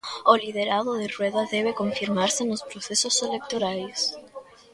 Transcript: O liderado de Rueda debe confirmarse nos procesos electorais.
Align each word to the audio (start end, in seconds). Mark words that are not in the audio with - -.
O 0.31 0.33
liderado 0.43 0.91
de 1.01 1.07
Rueda 1.15 1.43
debe 1.55 1.77
confirmarse 1.81 2.41
nos 2.45 2.65
procesos 2.69 3.15
electorais. 3.27 3.99